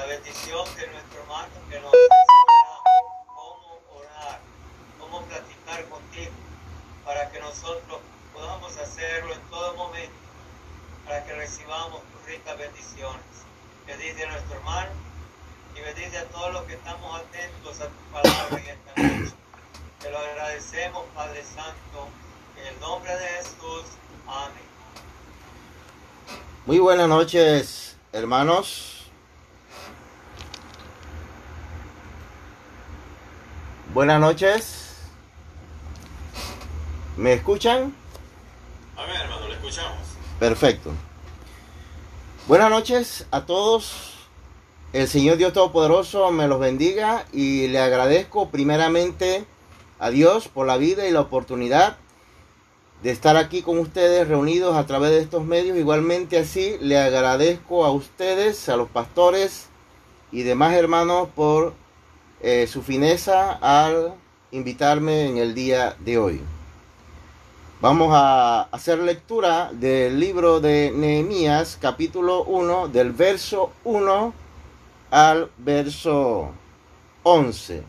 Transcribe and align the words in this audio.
la 0.00 0.06
bendición 0.06 0.64
de 0.76 0.86
nuestro 0.86 1.20
hermano 1.20 1.48
que 1.68 1.78
nos 1.78 1.92
enseñará 1.92 2.78
cómo 3.26 3.80
orar, 3.98 4.40
cómo 4.98 5.22
platicar 5.24 5.84
contigo, 5.90 6.32
para 7.04 7.30
que 7.30 7.38
nosotros 7.40 8.00
podamos 8.32 8.74
hacerlo 8.78 9.34
en 9.34 9.40
todo 9.50 9.74
momento, 9.74 10.14
para 11.04 11.22
que 11.26 11.34
recibamos 11.34 12.00
tus 12.12 12.24
ricas 12.24 12.56
bendiciones. 12.56 13.20
Bendice 13.86 14.24
a 14.24 14.30
nuestro 14.30 14.56
hermano 14.56 14.90
y 15.76 15.80
bendice 15.82 16.16
a 16.16 16.24
todos 16.28 16.52
los 16.54 16.62
que 16.62 16.74
estamos 16.74 17.20
atentos 17.20 17.80
a 17.80 17.88
tu 17.88 18.02
palabra 18.10 18.58
en 18.58 18.68
esta 18.68 19.02
noche. 19.02 19.34
Te 20.00 20.10
lo 20.10 20.18
agradecemos, 20.18 21.04
Padre 21.14 21.44
Santo, 21.44 22.08
en 22.58 22.66
el 22.68 22.80
nombre 22.80 23.14
de 23.14 23.26
Jesús. 23.26 23.84
Amén. 24.26 24.70
Muy 26.64 26.78
buenas 26.78 27.08
noches, 27.08 27.96
hermanos. 28.12 28.99
Buenas 33.92 34.20
noches. 34.20 34.94
¿Me 37.16 37.32
escuchan? 37.32 37.92
Amén, 38.96 39.16
hermano, 39.20 39.48
le 39.48 39.54
escuchamos. 39.54 39.98
Perfecto. 40.38 40.92
Buenas 42.46 42.70
noches 42.70 43.26
a 43.32 43.46
todos. 43.46 44.14
El 44.92 45.08
Señor 45.08 45.38
Dios 45.38 45.52
Todopoderoso 45.52 46.30
me 46.30 46.46
los 46.46 46.60
bendiga 46.60 47.24
y 47.32 47.66
le 47.66 47.80
agradezco 47.80 48.50
primeramente 48.50 49.44
a 49.98 50.10
Dios 50.10 50.46
por 50.46 50.68
la 50.68 50.76
vida 50.76 51.08
y 51.08 51.10
la 51.10 51.22
oportunidad 51.22 51.96
de 53.02 53.10
estar 53.10 53.36
aquí 53.36 53.60
con 53.60 53.80
ustedes 53.80 54.28
reunidos 54.28 54.76
a 54.76 54.86
través 54.86 55.10
de 55.10 55.20
estos 55.20 55.44
medios. 55.44 55.76
Igualmente 55.76 56.38
así 56.38 56.76
le 56.80 56.96
agradezco 56.96 57.84
a 57.84 57.90
ustedes, 57.90 58.68
a 58.68 58.76
los 58.76 58.88
pastores 58.88 59.66
y 60.30 60.44
demás 60.44 60.74
hermanos 60.74 61.28
por 61.34 61.74
eh, 62.40 62.66
su 62.66 62.82
fineza 62.82 63.52
al 63.52 64.14
invitarme 64.50 65.26
en 65.26 65.38
el 65.38 65.54
día 65.54 65.96
de 66.00 66.18
hoy. 66.18 66.40
Vamos 67.80 68.10
a 68.12 68.62
hacer 68.72 68.98
lectura 68.98 69.70
del 69.72 70.20
libro 70.20 70.60
de 70.60 70.92
Nehemías 70.94 71.78
capítulo 71.80 72.44
1 72.44 72.88
del 72.88 73.12
verso 73.12 73.72
1 73.84 74.34
al 75.10 75.50
verso 75.56 76.50
11. 77.22 77.82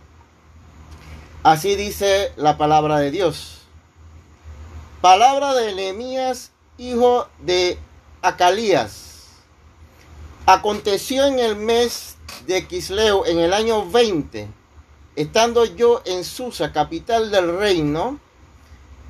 Así 1.43 1.75
dice 1.75 2.31
la 2.35 2.57
palabra 2.57 2.99
de 2.99 3.11
Dios. 3.11 3.63
Palabra 5.01 5.53
de 5.55 5.73
Nehemías, 5.75 6.51
hijo 6.77 7.27
de 7.39 7.77
Acalías. 8.21 9.10
Aconteció 10.53 11.27
en 11.27 11.39
el 11.39 11.55
mes 11.55 12.17
de 12.45 12.67
Quisleo, 12.67 13.25
en 13.25 13.39
el 13.39 13.53
año 13.53 13.89
20, 13.89 14.49
estando 15.15 15.63
yo 15.63 16.01
en 16.03 16.25
Susa, 16.25 16.73
capital 16.73 17.31
del 17.31 17.57
reino, 17.57 18.19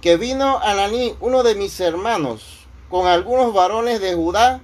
que 0.01 0.17
vino 0.17 0.59
Ananí, 0.59 1.15
uno 1.19 1.41
de 1.41 1.55
mis 1.55 1.79
hermanos, 1.79 2.67
con 2.91 3.07
algunos 3.07 3.55
varones 3.55 3.99
de 4.01 4.13
Judá, 4.13 4.61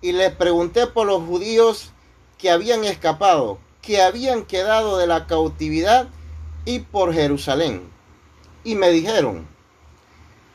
y 0.00 0.12
les 0.12 0.32
pregunté 0.32 0.86
por 0.86 1.06
los 1.06 1.22
judíos 1.24 1.90
que 2.38 2.50
habían 2.50 2.84
escapado, 2.84 3.58
que 3.82 4.00
habían 4.00 4.46
quedado 4.46 4.96
de 4.96 5.06
la 5.06 5.26
cautividad 5.26 6.08
y 6.64 6.78
por 6.78 7.12
Jerusalén. 7.12 7.82
Y 8.64 8.76
me 8.76 8.88
dijeron, 8.88 9.46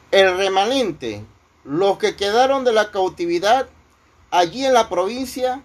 el 0.09 0.35
remanente, 0.35 1.23
los 1.63 1.99
que 1.99 2.15
quedaron 2.15 2.63
de 2.63 2.73
la 2.73 2.89
cautividad 2.89 3.67
allí 4.34 4.66
en 4.66 4.73
la 4.73 4.89
provincia, 4.89 5.62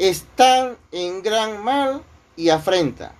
están 0.00 0.76
en 0.90 1.22
gran 1.22 1.62
mal 1.62 2.02
y 2.36 2.48
afrenta. 2.48 3.14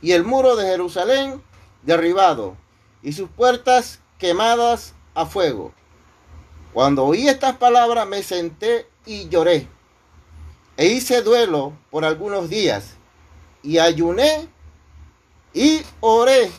Y 0.00 0.12
el 0.12 0.24
muro 0.24 0.56
de 0.56 0.66
Jerusalén 0.66 1.40
derribado 1.82 2.56
y 3.02 3.12
sus 3.12 3.30
puertas 3.30 4.00
quemadas 4.18 4.94
a 5.14 5.26
fuego. 5.26 5.72
Cuando 6.72 7.04
oí 7.04 7.28
estas 7.28 7.56
palabras 7.56 8.08
me 8.08 8.24
senté 8.24 8.88
y 9.06 9.28
lloré. 9.28 9.68
E 10.76 10.86
hice 10.86 11.22
duelo 11.22 11.74
por 11.92 12.04
algunos 12.04 12.50
días 12.50 12.96
y 13.62 13.78
ayuné 13.78 14.48
y 15.54 15.82
oré 16.00 16.50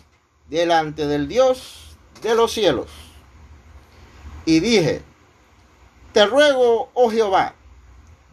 delante 0.50 1.06
del 1.06 1.28
Dios 1.28 1.98
de 2.22 2.34
los 2.34 2.54
cielos 2.54 2.88
y 4.46 4.62
dije, 4.62 5.02
te 6.14 6.26
ruego, 6.26 6.90
oh 6.94 7.10
Jehová, 7.10 7.56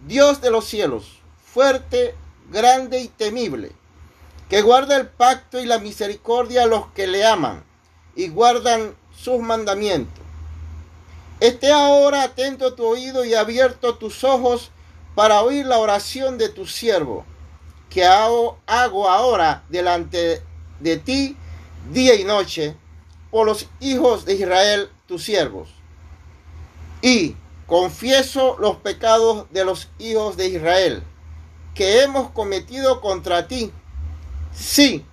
Dios 0.07 0.41
de 0.41 0.51
los 0.51 0.67
cielos, 0.67 1.21
fuerte, 1.45 2.15
grande 2.51 3.01
y 3.01 3.09
temible, 3.09 3.73
que 4.49 4.63
guarda 4.63 4.97
el 4.97 5.09
pacto 5.09 5.61
y 5.61 5.67
la 5.67 5.79
misericordia 5.79 6.65
a 6.65 6.67
los 6.67 6.87
que 6.93 7.07
le 7.07 7.25
aman 7.25 7.65
y 8.17 8.29
guardan 8.29 8.95
sus 9.17 9.41
mandamientos. 9.41 10.25
Esté 11.39 11.73
ahora 11.73 12.23
atento 12.23 12.75
tu 12.75 12.85
oído 12.85 13.25
y 13.25 13.35
abierto 13.35 13.97
tus 13.97 14.25
ojos 14.25 14.71
para 15.15 15.43
oír 15.43 15.67
la 15.67 15.79
oración 15.79 16.39
de 16.39 16.49
tu 16.49 16.67
siervo, 16.67 17.25
que 17.89 18.05
hago, 18.05 18.59
hago 18.67 19.09
ahora 19.09 19.65
delante 19.69 20.43
de 20.81 20.97
ti 20.97 21.37
día 21.93 22.15
y 22.15 22.25
noche 22.25 22.77
por 23.31 23.47
los 23.47 23.67
hijos 23.81 24.25
de 24.25 24.35
Israel, 24.35 24.89
tus 25.07 25.25
siervos 25.25 25.69
y 27.03 27.37
confieso 27.71 28.57
los 28.59 28.79
pecados 28.79 29.47
de 29.53 29.65
los 29.65 29.89
hijos 30.01 30.37
de 30.37 30.49
Israel 30.49 31.05
que 31.73 32.03
hemos 32.03 32.33
cometido 32.33 33.01
contra 33.01 33.47
ti. 33.47 33.71
Sí, 34.53 35.07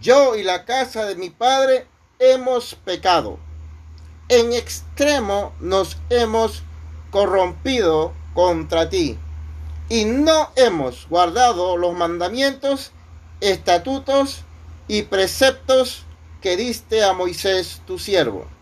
yo 0.00 0.36
y 0.36 0.44
la 0.44 0.66
casa 0.66 1.04
de 1.04 1.16
mi 1.16 1.30
padre 1.30 1.88
hemos 2.20 2.76
pecado. 2.76 3.40
En 4.28 4.52
extremo 4.52 5.52
nos 5.58 5.98
hemos 6.10 6.62
corrompido 7.10 8.12
contra 8.34 8.88
ti 8.88 9.18
y 9.88 10.04
no 10.04 10.50
hemos 10.54 11.08
guardado 11.08 11.76
los 11.76 11.92
mandamientos, 11.92 12.92
estatutos 13.40 14.44
y 14.86 15.02
preceptos 15.02 16.04
que 16.40 16.56
diste 16.56 17.02
a 17.02 17.14
Moisés 17.14 17.82
tu 17.84 17.98
siervo. 17.98 18.53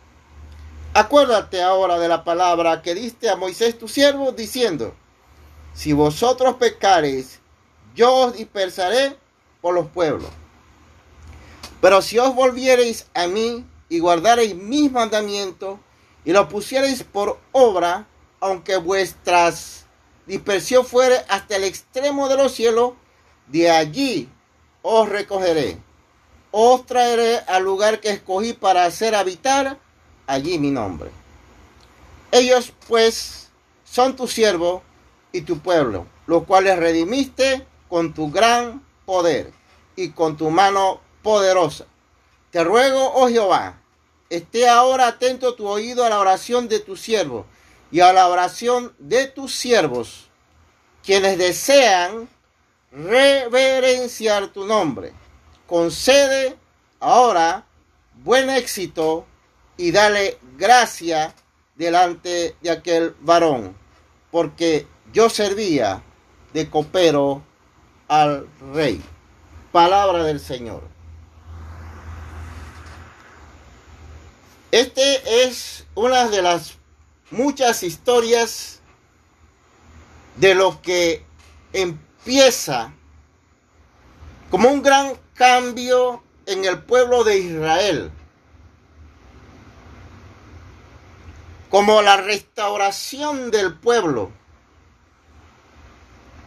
Acuérdate 0.94 1.62
ahora 1.62 1.98
de 1.98 2.06
la 2.06 2.22
palabra 2.22 2.82
que 2.82 2.94
diste 2.94 3.30
a 3.30 3.36
Moisés 3.36 3.78
tu 3.78 3.88
siervo, 3.88 4.32
diciendo, 4.32 4.94
si 5.72 5.94
vosotros 5.94 6.56
pecareis, 6.56 7.40
yo 7.94 8.14
os 8.14 8.34
dispersaré 8.34 9.16
por 9.62 9.74
los 9.74 9.88
pueblos. 9.88 10.28
Pero 11.80 12.02
si 12.02 12.18
os 12.18 12.34
volviereis 12.34 13.06
a 13.14 13.26
mí 13.26 13.66
y 13.88 14.00
guardareis 14.00 14.54
mis 14.54 14.92
mandamientos 14.92 15.78
y 16.26 16.32
los 16.32 16.48
pusiereis 16.48 17.02
por 17.04 17.40
obra, 17.52 18.06
aunque 18.40 18.76
vuestras 18.76 19.86
dispersión 20.26 20.84
fuere 20.84 21.24
hasta 21.28 21.56
el 21.56 21.64
extremo 21.64 22.28
de 22.28 22.36
los 22.36 22.52
cielos, 22.52 22.92
de 23.46 23.70
allí 23.70 24.28
os 24.82 25.08
recogeré. 25.08 25.78
Os 26.50 26.84
traeré 26.84 27.38
al 27.46 27.62
lugar 27.62 28.00
que 28.00 28.10
escogí 28.10 28.52
para 28.52 28.84
hacer 28.84 29.14
habitar 29.14 29.78
allí 30.26 30.58
mi 30.58 30.70
nombre. 30.70 31.10
Ellos 32.30 32.72
pues 32.88 33.50
son 33.84 34.16
tu 34.16 34.26
siervo 34.26 34.82
y 35.32 35.42
tu 35.42 35.58
pueblo, 35.58 36.06
los 36.26 36.44
cuales 36.44 36.78
redimiste 36.78 37.66
con 37.88 38.14
tu 38.14 38.30
gran 38.30 38.82
poder 39.04 39.52
y 39.96 40.10
con 40.10 40.36
tu 40.36 40.50
mano 40.50 41.00
poderosa. 41.22 41.86
Te 42.50 42.64
ruego, 42.64 43.12
oh 43.14 43.28
Jehová, 43.28 43.80
esté 44.30 44.68
ahora 44.68 45.08
atento 45.08 45.54
tu 45.54 45.68
oído 45.68 46.04
a 46.04 46.10
la 46.10 46.18
oración 46.18 46.68
de 46.68 46.80
tu 46.80 46.96
siervo 46.96 47.46
y 47.90 48.00
a 48.00 48.12
la 48.12 48.28
oración 48.28 48.94
de 48.98 49.26
tus 49.26 49.54
siervos, 49.54 50.28
quienes 51.04 51.36
desean 51.36 52.28
reverenciar 52.90 54.48
tu 54.48 54.66
nombre. 54.66 55.12
Concede 55.66 56.56
ahora 57.00 57.66
buen 58.24 58.50
éxito 58.50 59.26
y 59.82 59.90
dale 59.90 60.38
gracia 60.56 61.34
delante 61.74 62.54
de 62.60 62.70
aquel 62.70 63.16
varón, 63.18 63.76
porque 64.30 64.86
yo 65.12 65.28
servía 65.28 66.04
de 66.52 66.70
copero 66.70 67.42
al 68.06 68.46
rey. 68.72 69.02
Palabra 69.72 70.22
del 70.22 70.38
Señor. 70.38 70.84
Este 74.70 75.44
es 75.44 75.84
una 75.96 76.28
de 76.28 76.42
las 76.42 76.74
muchas 77.32 77.82
historias 77.82 78.78
de 80.36 80.54
lo 80.54 80.80
que 80.80 81.24
empieza 81.72 82.94
como 84.48 84.68
un 84.68 84.80
gran 84.80 85.14
cambio 85.34 86.22
en 86.46 86.64
el 86.66 86.84
pueblo 86.84 87.24
de 87.24 87.38
Israel 87.38 88.12
como 91.72 92.02
la 92.02 92.18
restauración 92.18 93.50
del 93.50 93.72
pueblo, 93.72 94.30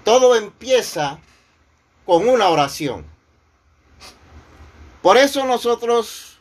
todo 0.04 0.36
empieza 0.36 1.18
con 2.06 2.30
una 2.30 2.50
oración. 2.50 3.07
Por 5.01 5.18
eso 5.18 5.44
nosotros 5.44 6.38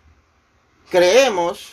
creemos 0.91 1.71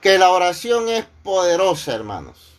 que 0.00 0.16
la 0.16 0.30
oración 0.30 0.88
es 0.88 1.04
poderosa, 1.22 1.92
hermanos. 1.92 2.58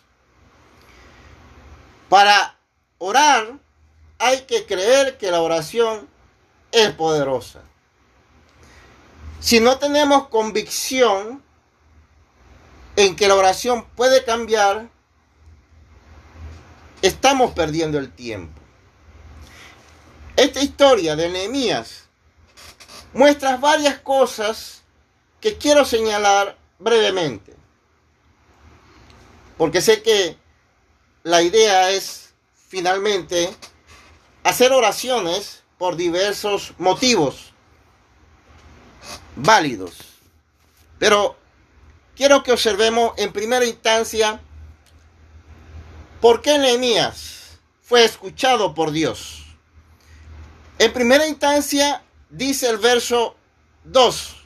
Para 2.08 2.56
orar 2.98 3.58
hay 4.20 4.42
que 4.42 4.66
creer 4.66 5.18
que 5.18 5.32
la 5.32 5.40
oración 5.40 6.08
es 6.70 6.92
poderosa. 6.92 7.62
Si 9.40 9.58
no 9.58 9.80
tenemos 9.80 10.28
convicción 10.28 11.42
en 12.96 13.16
que 13.16 13.28
la 13.28 13.34
oración 13.34 13.86
puede 13.96 14.24
cambiar, 14.24 14.88
estamos 17.00 17.52
perdiendo 17.52 17.98
el 17.98 18.12
tiempo. 18.12 18.60
Esta 20.36 20.62
historia 20.62 21.16
de 21.16 21.28
Nehemías 21.28 22.04
muestra 23.12 23.56
varias 23.56 23.98
cosas 23.98 24.82
que 25.40 25.58
quiero 25.58 25.84
señalar 25.84 26.56
brevemente. 26.78 27.54
Porque 29.58 29.80
sé 29.80 30.02
que 30.02 30.38
la 31.22 31.42
idea 31.42 31.90
es 31.90 32.32
finalmente 32.68 33.54
hacer 34.44 34.72
oraciones 34.72 35.62
por 35.78 35.96
diversos 35.96 36.74
motivos 36.78 37.52
válidos. 39.36 39.98
Pero 40.98 41.36
quiero 42.16 42.42
que 42.42 42.52
observemos 42.52 43.12
en 43.16 43.32
primera 43.32 43.64
instancia 43.64 44.40
por 46.20 46.42
qué 46.42 46.58
Nehemías 46.58 47.58
fue 47.82 48.04
escuchado 48.04 48.74
por 48.74 48.92
Dios. 48.92 49.44
En 50.78 50.92
primera 50.92 51.26
instancia 51.26 52.02
dice 52.30 52.68
el 52.68 52.78
verso 52.78 53.36
2 53.84 54.36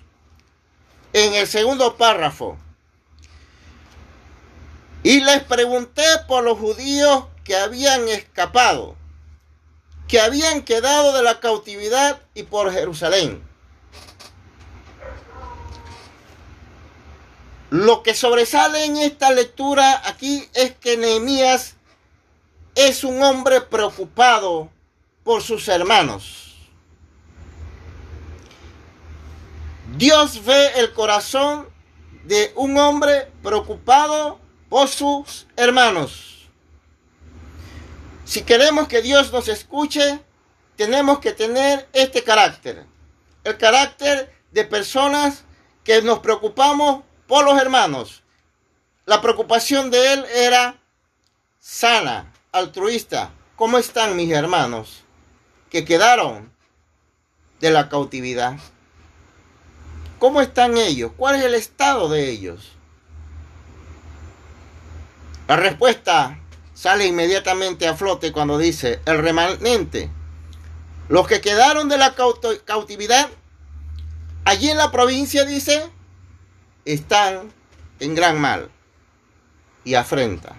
en 1.13 1.35
el 1.35 1.47
segundo 1.47 1.97
párrafo. 1.97 2.59
Y 5.03 5.21
les 5.21 5.43
pregunté 5.45 6.05
por 6.27 6.45
los 6.45 6.59
judíos 6.59 7.25
que 7.45 7.57
habían 7.57 8.09
escapado, 8.09 8.97
que 10.09 10.21
habían 10.21 10.63
quedado 10.63 11.17
de 11.17 11.23
la 11.23 11.41
cautividad 11.41 12.21
y 12.35 12.43
por 12.43 12.73
Jerusalén. 12.73 13.43
Lo 17.71 18.03
que 18.03 18.15
sobresale 18.15 18.85
en 18.85 18.97
esta 18.97 19.33
lectura 19.33 20.03
aquí 20.05 20.49
es 20.55 20.75
que 20.77 20.97
Nehemías 20.97 21.75
es 22.75 23.03
un 23.03 23.23
hombre 23.23 23.61
preocupado 23.61 24.71
por 25.25 25.43
sus 25.43 25.67
hermanos. 25.69 26.55
Dios 29.97 30.45
ve 30.45 30.73
el 30.77 30.93
corazón 30.93 31.69
de 32.25 32.53
un 32.55 32.77
hombre 32.79 33.33
preocupado 33.43 34.39
por 34.69 34.89
sus 34.89 35.47
hermanos. 35.57 36.49
Si 38.25 38.43
queremos 38.43 38.89
que 38.89 39.03
Dios 39.03 39.33
nos 39.33 39.49
escuche, 39.49 40.21
tenemos 40.77 41.21
que 41.21 41.33
tener 41.33 41.89
este 41.93 42.23
carácter. 42.23 42.85
El 43.43 43.57
carácter 43.57 44.33
de 44.53 44.65
personas 44.65 45.45
que 45.83 46.03
nos 46.03 46.19
preocupamos 46.19 47.05
por 47.27 47.45
los 47.45 47.61
hermanos. 47.61 48.23
La 49.05 49.21
preocupación 49.21 49.91
de 49.91 50.13
él 50.13 50.25
era 50.35 50.77
sana, 51.61 52.33
altruista. 52.53 53.31
¿Cómo 53.55 53.79
están 53.79 54.17
mis 54.17 54.31
hermanos 54.33 55.05
que 55.71 55.85
quedaron 55.85 56.53
de 57.61 57.71
la 57.71 57.89
cautividad? 57.89 58.57
¿Cómo 60.19 60.41
están 60.41 60.77
ellos? 60.77 61.13
¿Cuál 61.17 61.37
es 61.37 61.45
el 61.45 61.55
estado 61.55 62.09
de 62.09 62.31
ellos? 62.31 62.73
La 65.49 65.57
respuesta 65.57 66.39
sale 66.75 67.07
inmediatamente 67.07 67.87
a 67.87 67.95
flote 67.95 68.33
cuando 68.33 68.59
dice 68.59 69.01
el 69.07 69.19
remanente. 69.19 70.11
Los 71.09 71.29
que 71.29 71.41
quedaron 71.41 71.89
de 71.89 71.99
la 71.99 72.15
cautividad, 72.65 73.29
allí 74.45 74.71
en 74.71 74.77
la 74.77 74.91
provincia 74.91 75.45
dice, 75.45 75.89
están 76.87 77.53
en 78.01 78.15
gran 78.15 78.41
mal 78.41 78.71
y 79.85 79.95
afrenta. 79.95 80.57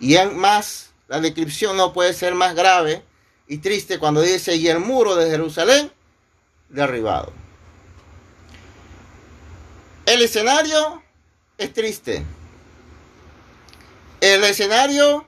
Y 0.00 0.16
en 0.16 0.38
más, 0.38 0.92
la 1.08 1.20
descripción 1.20 1.76
no 1.76 1.92
puede 1.92 2.14
ser 2.14 2.34
más 2.34 2.54
grave 2.54 3.04
y 3.46 3.58
triste 3.58 3.98
cuando 3.98 4.22
dice, 4.22 4.56
y 4.56 4.68
el 4.68 4.78
muro 4.78 5.14
de 5.16 5.30
Jerusalén 5.30 5.92
derribado. 6.70 7.32
El 10.06 10.22
escenario 10.22 11.02
es 11.58 11.72
triste. 11.72 12.24
El 14.20 14.42
escenario 14.44 15.26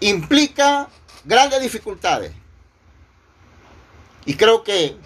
implica 0.00 0.88
grandes 1.24 1.62
dificultades. 1.62 2.32
Y 4.26 4.34
creo 4.34 4.62
que 4.62 4.96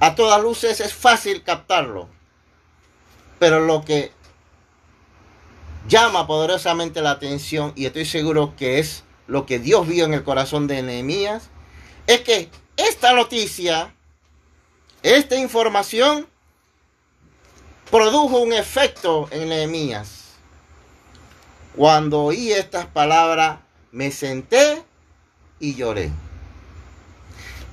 a 0.00 0.14
todas 0.14 0.42
luces 0.42 0.80
es 0.80 0.94
fácil 0.94 1.42
captarlo. 1.42 2.08
Pero 3.38 3.60
lo 3.60 3.84
que 3.84 4.12
llama 5.88 6.26
poderosamente 6.26 7.02
la 7.02 7.12
atención, 7.12 7.72
y 7.76 7.86
estoy 7.86 8.04
seguro 8.04 8.54
que 8.56 8.78
es 8.78 9.04
lo 9.26 9.46
que 9.46 9.58
Dios 9.58 9.86
vio 9.86 10.04
en 10.04 10.14
el 10.14 10.24
corazón 10.24 10.66
de 10.66 10.82
Nehemías, 10.82 11.50
es 12.06 12.20
que 12.20 12.50
esta 12.76 13.12
noticia, 13.12 13.94
esta 15.02 15.36
información, 15.36 16.26
produjo 17.90 18.40
un 18.40 18.52
efecto 18.52 19.28
en 19.30 19.48
Nehemías. 19.48 20.24
Cuando 21.74 22.24
oí 22.24 22.52
estas 22.52 22.86
palabras, 22.86 23.58
me 23.92 24.10
senté 24.10 24.82
y 25.60 25.74
lloré. 25.74 26.10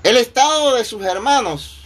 El 0.04 0.18
estado 0.18 0.76
de 0.76 0.84
sus 0.84 1.04
hermanos, 1.04 1.83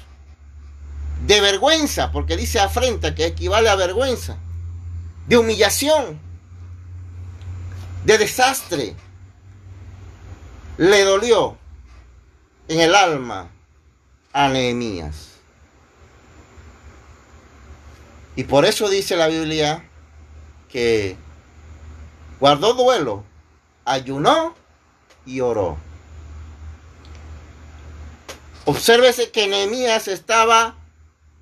de 1.28 1.42
vergüenza, 1.42 2.12
porque 2.14 2.38
dice 2.38 2.58
afrenta, 2.58 3.14
que 3.14 3.26
equivale 3.26 3.68
a 3.68 3.76
vergüenza, 3.76 4.38
de 5.28 5.38
humillación, 5.38 6.18
de 8.06 8.18
desastre, 8.18 8.96
le 10.78 11.04
dolió 11.04 11.58
en 12.70 12.80
el 12.80 12.96
alma 12.96 13.50
a 14.32 14.48
Nehemías. 14.48 15.34
Y 18.38 18.46
por 18.46 18.64
eso 18.64 18.88
dice 18.88 19.18
la 19.18 19.28
Biblia 19.28 19.84
que 20.70 21.18
guardó 22.40 22.74
duelo, 22.74 23.26
ayunó 23.84 24.56
y 25.26 25.42
oró. 25.42 25.78
Obsérvese 28.64 29.30
que 29.32 29.48
Nehemías 29.48 30.08
estaba 30.08 30.76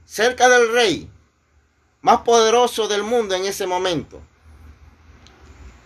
cerca 0.05 0.47
del 0.47 0.71
rey, 0.71 1.09
más 2.01 2.21
poderoso 2.21 2.87
del 2.87 3.03
mundo 3.03 3.35
en 3.35 3.45
ese 3.45 3.67
momento. 3.67 4.21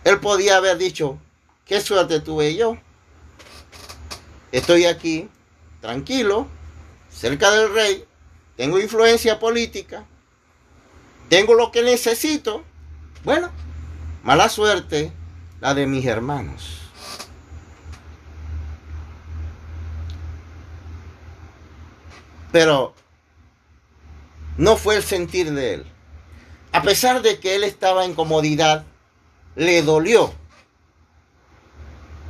Él 0.04 0.20
podía 0.20 0.56
haber 0.56 0.78
dicho, 0.78 1.18
qué 1.64 1.80
suerte 1.80 2.20
tuve 2.20 2.54
yo. 2.54 2.76
Estoy 4.52 4.86
aquí, 4.86 5.28
tranquilo, 5.80 6.48
cerca 7.10 7.50
del 7.50 7.72
rey, 7.72 8.04
tengo 8.56 8.78
influencia 8.78 9.38
política, 9.38 10.04
tengo 11.28 11.54
lo 11.54 11.70
que 11.70 11.82
necesito. 11.82 12.64
Bueno, 13.24 13.50
mala 14.22 14.48
suerte 14.48 15.12
la 15.60 15.74
de 15.74 15.86
mis 15.86 16.04
hermanos. 16.04 16.78
Pero 22.52 22.94
no 24.60 24.76
fue 24.76 24.96
el 24.96 25.02
sentir 25.02 25.52
de 25.52 25.72
él. 25.72 25.86
A 26.70 26.82
pesar 26.82 27.22
de 27.22 27.40
que 27.40 27.56
él 27.56 27.64
estaba 27.64 28.04
en 28.04 28.12
comodidad, 28.12 28.84
le 29.56 29.80
dolió 29.80 30.34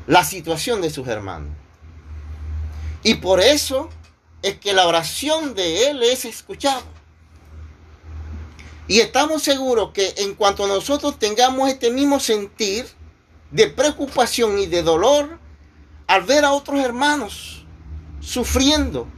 la 0.07 0.23
situación 0.23 0.81
de 0.81 0.91
sus 0.91 1.09
hermanos. 1.09 1.53
Y 3.03 3.15
por 3.15 3.41
eso 3.41 3.91
es 4.43 4.61
que 4.61 4.73
la 4.73 4.87
oración 4.87 5.57
de 5.57 5.91
él 5.91 6.05
es 6.05 6.25
escuchada. 6.25 6.85
Y 8.87 9.01
estamos 9.01 9.43
seguros 9.43 9.91
que 9.93 10.15
en 10.19 10.35
cuanto 10.35 10.69
nosotros 10.69 11.19
tengamos 11.19 11.69
este 11.69 11.91
mismo 11.91 12.21
sentir 12.21 12.87
de 13.51 13.67
preocupación 13.67 14.57
y 14.61 14.67
de 14.67 14.85
dolor 14.85 15.41
al 16.07 16.23
ver 16.23 16.45
a 16.45 16.53
otros 16.53 16.79
hermanos 16.79 17.67
sufriendo 18.21 19.09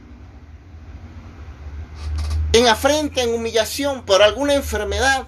en 2.53 2.67
afrenta, 2.67 3.21
en 3.21 3.33
humillación 3.33 4.03
por 4.05 4.21
alguna 4.21 4.53
enfermedad, 4.53 5.27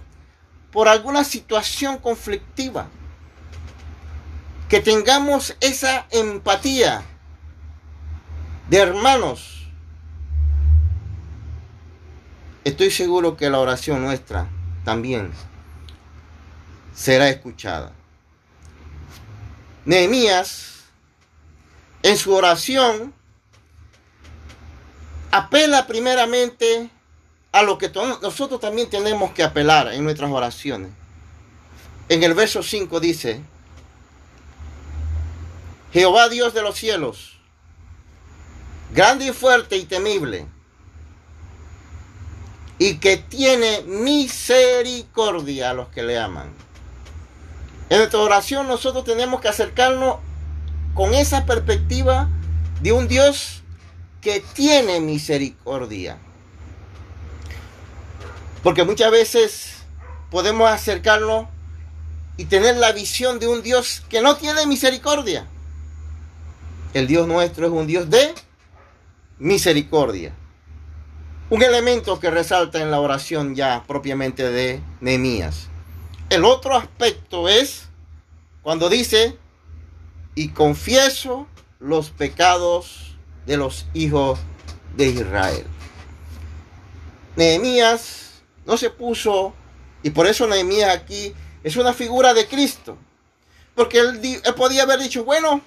por 0.72 0.88
alguna 0.88 1.24
situación 1.24 1.98
conflictiva, 1.98 2.88
que 4.70 4.80
tengamos 4.80 5.56
esa 5.60 6.06
empatía 6.12 7.04
de 8.70 8.78
hermanos. 8.78 9.68
Estoy 12.64 12.92
seguro 12.92 13.38
que 13.38 13.50
la 13.50 13.60
oración 13.60 14.04
nuestra 14.04 14.48
también 14.84 15.32
será 16.94 17.30
escuchada. 17.30 17.92
Nehemías, 19.86 20.84
en 22.04 22.18
su 22.18 22.34
oración, 22.34 23.14
apela 25.32 25.86
primeramente 25.88 26.90
a 27.56 27.64
lo 27.64 27.78
que 27.78 27.90
nosotros 28.22 28.60
también 28.60 28.90
tenemos 28.90 29.32
que 29.32 29.42
apelar 29.42 29.94
en 29.94 30.04
nuestras 30.04 30.30
oraciones. 30.30 30.92
En 32.10 32.22
el 32.22 32.34
verso 32.34 32.62
5 32.62 33.00
dice, 33.00 33.42
Jehová 35.94 36.28
Dios 36.28 36.54
de 36.54 36.62
los 36.62 36.76
cielos, 36.76 37.38
grande 38.92 39.28
y 39.28 39.32
fuerte 39.32 39.78
y 39.78 39.86
temible, 39.86 40.48
y 42.78 42.98
que 42.98 43.16
tiene 43.16 43.84
misericordia 43.84 45.70
a 45.70 45.74
los 45.76 45.88
que 45.88 46.04
le 46.04 46.20
aman. 46.20 46.50
En 47.90 48.00
nuestra 48.00 48.20
oración 48.20 48.68
nosotros 48.68 49.06
tenemos 49.06 49.40
que 49.40 49.48
acercarnos 49.48 50.18
con 50.94 51.14
esa 51.14 51.46
perspectiva 51.46 52.28
de 52.82 52.92
un 52.92 53.08
Dios 53.08 53.64
que 54.20 54.42
tiene 54.42 55.00
misericordia. 55.00 56.20
Porque 58.66 58.84
muchas 58.84 59.12
veces 59.12 59.74
podemos 60.32 60.68
acercarnos 60.68 61.46
y 62.36 62.46
tener 62.46 62.78
la 62.78 62.94
visión 62.94 63.38
de 63.38 63.48
un 63.48 63.62
Dios 63.62 64.02
que 64.10 64.24
no 64.24 64.38
tiene 64.38 64.66
misericordia. 64.66 65.46
El 66.96 67.06
Dios 67.06 67.28
nuestro 67.28 67.68
es 67.68 67.72
un 67.72 67.86
Dios 67.86 68.10
de 68.10 68.34
misericordia. 69.38 70.34
Un 71.52 71.62
elemento 71.62 72.20
que 72.20 72.32
resalta 72.32 72.82
en 72.82 72.90
la 72.90 73.00
oración 73.00 73.54
ya 73.54 73.84
propiamente 73.86 74.50
de 74.50 74.82
Nehemías. 75.00 75.68
El 76.32 76.44
otro 76.44 76.76
aspecto 76.76 77.48
es 77.48 77.84
cuando 78.64 78.90
dice, 78.90 79.38
y 80.34 80.48
confieso 80.50 81.46
los 81.80 82.10
pecados 82.10 83.16
de 83.46 83.58
los 83.58 83.86
hijos 83.94 84.40
de 84.98 85.06
Israel. 85.10 85.68
Nehemías 87.36 88.25
no 88.66 88.78
se 88.78 88.90
puso, 88.90 89.54
y 90.04 90.10
por 90.10 90.28
eso 90.28 90.48
Nehemías 90.48 90.94
aquí 90.94 91.34
es 91.64 91.76
una 91.76 91.94
figura 91.94 92.34
de 92.34 92.48
Cristo. 92.48 92.98
Porque 93.76 94.00
él, 94.00 94.42
podía 94.56 94.84
haber 94.84 95.00
dicho, 95.00 95.26
bueno, 95.26 95.62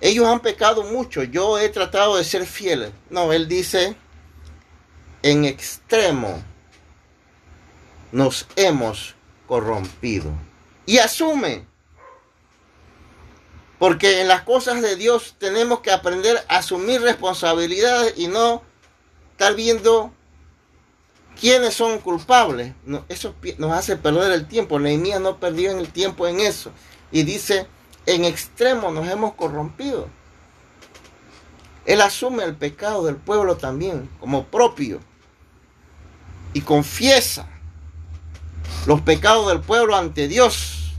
ellos 0.00 0.26
han 0.26 0.40
pecado 0.40 0.84
mucho, 0.84 1.22
yo 1.22 1.58
he 1.58 1.68
tratado 1.68 2.16
de 2.16 2.24
ser 2.24 2.46
fiel. 2.46 2.92
No, 3.10 3.32
él 3.32 3.46
dice, 3.46 3.96
en 5.22 5.44
extremo 5.44 6.42
nos 8.10 8.46
hemos 8.56 9.14
corrompido. 9.46 10.30
Y 10.86 10.98
asume, 10.98 11.66
porque 13.78 14.22
en 14.22 14.28
las 14.28 14.42
cosas 14.42 14.80
de 14.80 14.96
Dios 14.96 15.36
tenemos 15.38 15.80
que 15.80 15.90
aprender 15.90 16.42
a 16.48 16.58
asumir 16.58 17.02
responsabilidades 17.02 18.14
y 18.16 18.28
no 18.28 18.62
estar 19.32 19.54
viendo 19.54 20.12
quiénes 21.40 21.74
son 21.74 21.98
culpables. 21.98 22.72
eso 23.08 23.34
nos 23.58 23.72
hace 23.72 23.96
perder 23.96 24.32
el 24.32 24.46
tiempo. 24.46 24.78
Nehemías 24.78 25.20
no 25.20 25.38
perdió 25.38 25.76
el 25.78 25.88
tiempo 25.90 26.26
en 26.26 26.40
eso. 26.40 26.70
Y 27.10 27.22
dice, 27.22 27.66
en 28.06 28.24
extremo 28.24 28.90
nos 28.90 29.08
hemos 29.08 29.34
corrompido. 29.34 30.08
Él 31.86 32.00
asume 32.02 32.44
el 32.44 32.54
pecado 32.54 33.06
del 33.06 33.16
pueblo 33.16 33.56
también 33.56 34.10
como 34.20 34.44
propio 34.44 35.00
y 36.52 36.60
confiesa 36.60 37.48
los 38.86 39.00
pecados 39.00 39.48
del 39.48 39.60
pueblo 39.60 39.96
ante 39.96 40.28
Dios. 40.28 40.92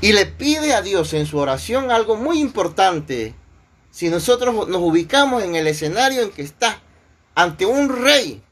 Y 0.00 0.12
le 0.12 0.26
pide 0.26 0.74
a 0.74 0.82
Dios 0.82 1.12
en 1.14 1.26
su 1.26 1.38
oración 1.38 1.90
algo 1.90 2.16
muy 2.16 2.38
importante. 2.38 3.34
Si 3.90 4.08
nosotros 4.08 4.68
nos 4.68 4.80
ubicamos 4.80 5.42
en 5.42 5.56
el 5.56 5.66
escenario 5.66 6.22
en 6.22 6.30
que 6.30 6.42
está 6.42 6.80
ante 7.38 7.66
un 7.66 8.02
rey 8.02 8.42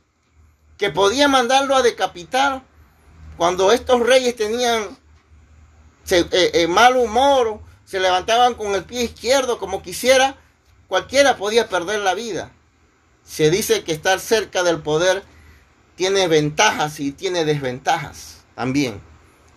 que 0.78 0.90
podía 0.90 1.26
mandarlo 1.26 1.74
a 1.74 1.82
decapitar 1.82 2.62
cuando 3.36 3.72
estos 3.72 3.98
reyes 3.98 4.36
tenían 4.36 4.96
eh, 6.08 6.28
eh, 6.30 6.68
mal 6.68 6.96
humor, 6.96 7.58
se 7.84 7.98
levantaban 7.98 8.54
con 8.54 8.76
el 8.76 8.84
pie 8.84 9.02
izquierdo 9.02 9.58
como 9.58 9.82
quisiera, 9.82 10.36
cualquiera 10.86 11.36
podía 11.36 11.68
perder 11.68 11.98
la 11.98 12.14
vida. 12.14 12.52
Se 13.24 13.50
dice 13.50 13.82
que 13.82 13.90
estar 13.90 14.20
cerca 14.20 14.62
del 14.62 14.80
poder 14.80 15.24
tiene 15.96 16.28
ventajas 16.28 17.00
y 17.00 17.10
tiene 17.10 17.44
desventajas 17.44 18.44
también. 18.54 19.02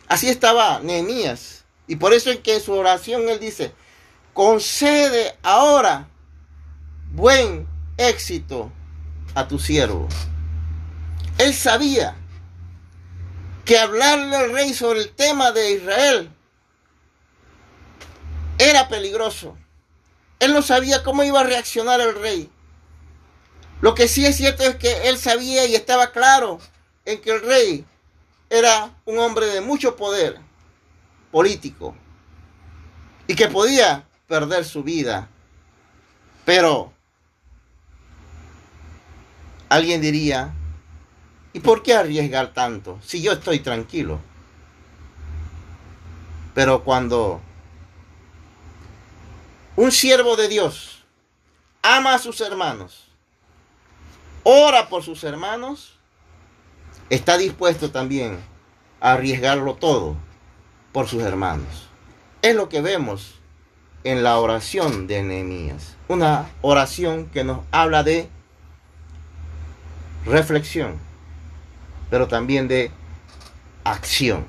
Así 0.08 0.28
estaba 0.28 0.80
Nehemías. 0.80 1.66
Y 1.86 1.98
por 1.98 2.14
eso 2.14 2.32
es 2.32 2.40
que 2.40 2.56
en 2.56 2.62
su 2.62 2.74
oración 2.74 3.30
él 3.30 3.40
dice, 3.40 3.76
concede 4.34 5.38
ahora 5.44 6.08
buen 7.12 7.68
éxito 7.98 8.72
a 9.36 9.48
tu 9.48 9.60
siervo. 9.60 10.08
Él 11.38 11.54
sabía 11.54 12.16
que 13.66 13.78
hablarle 13.78 14.36
al 14.36 14.52
rey 14.52 14.74
sobre 14.74 15.02
el 15.02 15.10
tema 15.12 15.52
de 15.52 15.72
Israel 15.72 16.30
era 18.58 18.88
peligroso. 18.88 19.56
Él 20.40 20.54
no 20.54 20.62
sabía 20.62 21.04
cómo 21.04 21.24
iba 21.24 21.40
a 21.40 21.44
reaccionar 21.44 22.02
el 22.02 22.16
rey. 22.16 22.50
Lo 23.82 23.96
que 23.96 24.08
sí 24.08 24.26
es 24.26 24.36
cierto 24.36 24.64
es 24.64 24.76
que 24.76 25.08
él 25.08 25.18
sabía 25.18 25.66
y 25.66 25.76
estaba 25.76 26.12
claro 26.12 26.60
en 27.06 27.22
que 27.22 27.32
el 27.32 27.42
rey 27.42 27.86
era 28.50 28.92
un 29.06 29.20
hombre 29.20 29.46
de 29.48 29.62
mucho 29.62 29.96
poder 29.96 30.40
político 31.32 31.96
y 33.28 33.36
que 33.36 33.48
podía 33.48 34.08
perder 34.28 34.66
su 34.66 34.84
vida. 34.84 35.30
Pero 36.46 36.92
alguien 39.70 40.02
diría, 40.02 40.54
¿y 41.54 41.60
por 41.60 41.84
qué 41.84 41.94
arriesgar 41.94 42.54
tanto 42.54 43.00
si 43.04 43.22
yo 43.22 43.32
estoy 43.32 43.60
tranquilo? 43.60 44.20
Pero 46.54 46.84
cuando 46.84 47.40
un 49.76 49.92
siervo 49.92 50.36
de 50.36 50.48
Dios 50.50 51.04
ama 51.82 52.16
a 52.16 52.20
sus 52.20 52.42
hermanos, 52.42 53.08
ora 54.44 54.90
por 54.90 55.04
sus 55.04 55.24
hermanos, 55.24 55.94
está 57.10 57.38
dispuesto 57.38 57.92
también 57.92 58.40
a 59.00 59.14
arriesgarlo 59.14 59.76
todo 59.76 60.18
por 60.92 61.08
sus 61.08 61.24
hermanos. 61.24 61.88
Es 62.42 62.56
lo 62.56 62.70
que 62.70 62.82
vemos 62.82 63.36
en 64.04 64.24
la 64.24 64.40
oración 64.40 65.08
de 65.08 65.24
Nehemías. 65.24 65.96
Una 66.08 66.50
oración 66.62 67.28
que 67.28 67.44
nos 67.44 67.60
habla 67.72 68.04
de 68.04 68.30
reflexión, 70.26 71.00
pero 72.10 72.28
también 72.28 72.68
de 72.68 72.92
acción. 73.84 74.48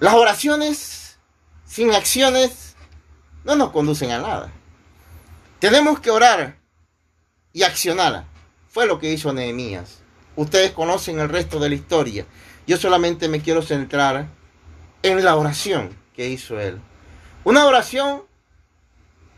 Las 0.00 0.14
oraciones 0.14 1.18
sin 1.66 1.92
acciones 1.94 2.76
no 3.44 3.56
nos 3.56 3.70
conducen 3.70 4.10
a 4.10 4.18
nada. 4.18 4.52
Tenemos 5.58 6.00
que 6.00 6.10
orar 6.10 6.58
y 7.52 7.62
accionar. 7.62 8.26
Fue 8.68 8.86
lo 8.86 8.98
que 8.98 9.12
hizo 9.12 9.32
Nehemías. 9.32 10.02
Ustedes 10.36 10.72
conocen 10.72 11.18
el 11.18 11.30
resto 11.30 11.58
de 11.58 11.70
la 11.70 11.74
historia. 11.74 12.26
Yo 12.66 12.76
solamente 12.76 13.28
me 13.28 13.40
quiero 13.40 13.62
centrar 13.62 14.26
en 15.02 15.24
la 15.24 15.36
oración 15.36 15.96
que 16.14 16.28
hizo 16.28 16.60
él. 16.60 16.80
Una 17.44 17.66
oración 17.66 18.24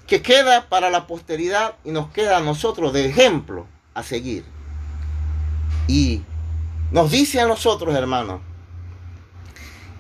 que 0.09 0.23
queda 0.23 0.69
para 0.71 0.89
la 0.89 1.07
posteridad 1.07 1.75
y 1.85 1.91
nos 1.91 2.11
queda 2.11 2.39
a 2.39 2.41
nosotros 2.41 2.95
de 2.95 3.05
ejemplo 3.07 3.67
a 3.93 4.03
seguir. 4.03 4.45
Y 5.87 6.23
nos 6.91 7.11
dice 7.11 7.41
a 7.41 7.47
nosotros, 7.47 7.95
hermanos, 7.95 8.41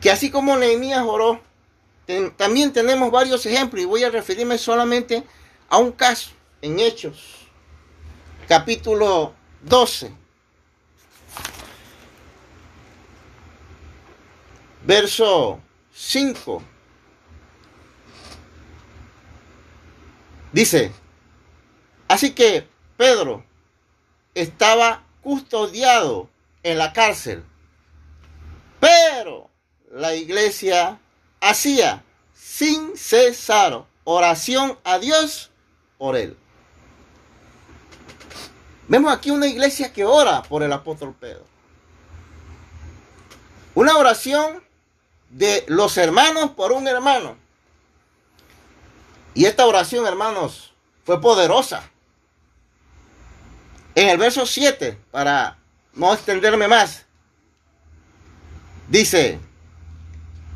que 0.00 0.10
así 0.10 0.30
como 0.30 0.56
Nehemías 0.56 1.04
oró, 1.06 1.40
también 2.38 2.72
tenemos 2.72 3.10
varios 3.10 3.44
ejemplos 3.44 3.82
y 3.82 3.86
voy 3.86 4.02
a 4.02 4.08
referirme 4.08 4.56
solamente 4.56 5.24
a 5.68 5.76
un 5.76 5.92
caso 5.92 6.30
en 6.62 6.80
Hechos, 6.80 7.46
capítulo 8.48 9.34
12. 9.62 10.10
Verso 14.86 15.60
5. 15.92 16.62
Dice, 20.52 20.92
así 22.08 22.32
que 22.32 22.66
Pedro 22.96 23.44
estaba 24.34 25.04
custodiado 25.22 26.28
en 26.62 26.78
la 26.78 26.92
cárcel, 26.92 27.44
Pero 28.80 29.50
la 29.90 30.14
iglesia 30.14 31.00
hacía 31.40 32.04
sin 32.32 32.96
cesar 32.96 33.84
oración 34.04 34.78
a 34.84 34.98
Dios 34.98 35.50
por 35.98 36.16
él. 36.16 36.36
Vemos 38.86 39.12
aquí 39.12 39.30
una 39.30 39.46
iglesia 39.46 39.92
que 39.92 40.04
ora 40.04 40.42
por 40.42 40.62
el 40.62 40.72
apóstol 40.72 41.14
Pedro. 41.18 41.44
Una 43.74 43.96
oración 43.96 44.62
de 45.28 45.64
los 45.68 45.98
hermanos 45.98 46.52
por 46.52 46.72
un 46.72 46.88
hermano. 46.88 47.36
Y 49.38 49.47
esta 49.47 49.66
oración, 49.66 50.04
hermanos, 50.04 50.73
fue 51.04 51.21
poderosa. 51.21 51.88
En 53.95 54.09
el 54.09 54.18
verso 54.18 54.47
7, 54.47 54.99
para 55.12 55.59
no 55.95 56.12
extenderme 56.12 56.66
más, 56.66 57.04
dice, 58.88 59.38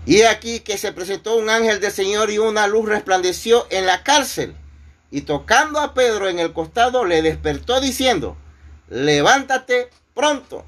y 0.04 0.22
aquí 0.22 0.58
que 0.58 0.78
se 0.78 0.90
presentó 0.90 1.36
un 1.36 1.48
ángel 1.48 1.78
del 1.78 1.92
Señor 1.92 2.32
y 2.32 2.38
una 2.38 2.66
luz 2.66 2.88
resplandeció 2.88 3.68
en 3.70 3.86
la 3.86 4.02
cárcel. 4.02 4.56
Y 5.12 5.20
tocando 5.20 5.78
a 5.78 5.94
Pedro 5.94 6.28
en 6.28 6.40
el 6.40 6.52
costado, 6.52 7.04
le 7.04 7.22
despertó 7.22 7.80
diciendo, 7.80 8.36
levántate 8.88 9.90
pronto. 10.12 10.64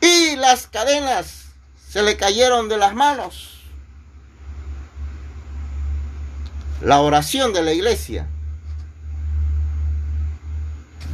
Y 0.00 0.34
las 0.34 0.66
cadenas 0.66 1.52
se 1.88 2.02
le 2.02 2.16
cayeron 2.16 2.68
de 2.68 2.78
las 2.78 2.96
manos. 2.96 3.55
La 6.80 7.00
oración 7.00 7.52
de 7.52 7.62
la 7.62 7.72
iglesia, 7.72 8.26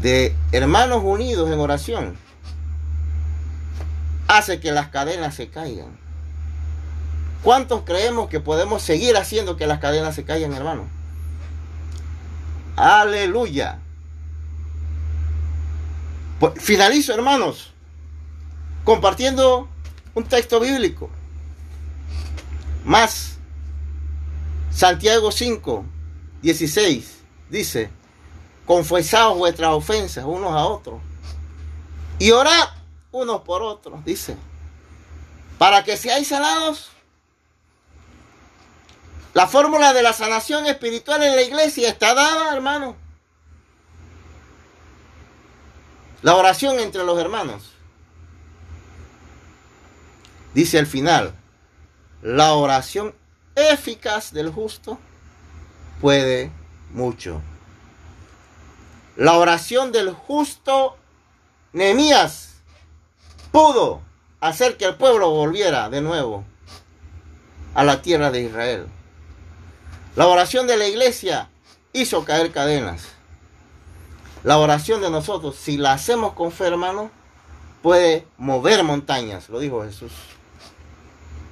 de 0.00 0.34
hermanos 0.50 1.02
unidos 1.04 1.50
en 1.50 1.60
oración, 1.60 2.16
hace 4.26 4.60
que 4.60 4.72
las 4.72 4.88
cadenas 4.88 5.34
se 5.34 5.48
caigan. 5.48 5.96
¿Cuántos 7.42 7.82
creemos 7.82 8.28
que 8.28 8.40
podemos 8.40 8.82
seguir 8.82 9.16
haciendo 9.16 9.56
que 9.56 9.66
las 9.66 9.78
cadenas 9.78 10.14
se 10.14 10.24
caigan, 10.24 10.52
hermano? 10.52 10.86
Aleluya. 12.76 13.78
Pues, 16.40 16.54
finalizo, 16.56 17.14
hermanos, 17.14 17.72
compartiendo 18.84 19.68
un 20.14 20.24
texto 20.24 20.60
bíblico. 20.60 21.10
Más. 22.84 23.31
Santiago 24.74 25.30
5, 25.30 25.84
16 26.40 27.18
dice, 27.50 27.90
confesaos 28.64 29.36
vuestras 29.36 29.70
ofensas 29.72 30.24
unos 30.24 30.52
a 30.52 30.64
otros 30.64 31.00
y 32.18 32.30
orad 32.30 32.68
unos 33.10 33.42
por 33.42 33.62
otros, 33.62 34.04
dice, 34.04 34.36
para 35.58 35.84
que 35.84 35.96
seáis 35.96 36.28
sanados. 36.28 36.90
La 39.34 39.46
fórmula 39.46 39.92
de 39.92 40.02
la 40.02 40.12
sanación 40.12 40.66
espiritual 40.66 41.22
en 41.22 41.36
la 41.36 41.42
iglesia 41.42 41.88
está 41.88 42.14
dada, 42.14 42.54
hermano. 42.54 42.96
La 46.22 46.36
oración 46.36 46.78
entre 46.78 47.04
los 47.04 47.18
hermanos. 47.18 47.72
Dice 50.54 50.78
al 50.78 50.86
final, 50.86 51.34
la 52.22 52.54
oración 52.54 53.14
eficaz 53.54 54.32
del 54.32 54.50
justo 54.50 54.98
puede 56.00 56.50
mucho. 56.92 57.40
La 59.16 59.34
oración 59.34 59.92
del 59.92 60.12
justo 60.12 60.96
Nehemías 61.72 62.54
pudo 63.50 64.00
hacer 64.40 64.76
que 64.76 64.86
el 64.86 64.96
pueblo 64.96 65.30
volviera 65.30 65.88
de 65.90 66.00
nuevo 66.00 66.44
a 67.74 67.84
la 67.84 68.02
tierra 68.02 68.30
de 68.30 68.42
Israel. 68.42 68.86
La 70.16 70.26
oración 70.26 70.66
de 70.66 70.76
la 70.76 70.86
iglesia 70.86 71.48
hizo 71.92 72.24
caer 72.24 72.52
cadenas. 72.52 73.08
La 74.44 74.58
oración 74.58 75.00
de 75.00 75.10
nosotros, 75.10 75.56
si 75.56 75.76
la 75.76 75.92
hacemos 75.92 76.32
con 76.32 76.50
fe, 76.50 76.66
hermano, 76.66 77.10
puede 77.80 78.26
mover 78.38 78.82
montañas, 78.82 79.48
lo 79.48 79.60
dijo 79.60 79.84
Jesús. 79.84 80.12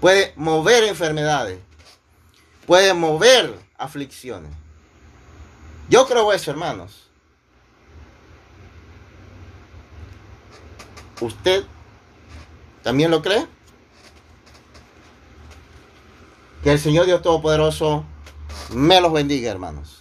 Puede 0.00 0.32
mover 0.36 0.84
enfermedades. 0.84 1.60
Puede 2.70 2.94
mover 2.94 3.58
aflicciones. 3.78 4.52
Yo 5.88 6.06
creo 6.06 6.32
eso, 6.32 6.52
hermanos. 6.52 7.08
¿Usted 11.20 11.64
también 12.84 13.10
lo 13.10 13.22
cree? 13.22 13.44
Que 16.62 16.70
el 16.70 16.78
Señor 16.78 17.06
Dios 17.06 17.22
Todopoderoso 17.22 18.04
me 18.72 19.00
los 19.00 19.12
bendiga, 19.12 19.50
hermanos. 19.50 19.98